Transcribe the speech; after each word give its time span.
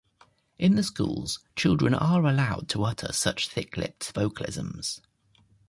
In 0.57 0.73
the 0.77 0.81
schools, 0.81 1.41
children 1.55 1.93
are 1.93 2.25
allowed 2.25 2.67
to 2.69 2.83
utter 2.83 3.13
such 3.13 3.49
thick-lipped 3.49 4.13
vocalisms. 4.15 4.99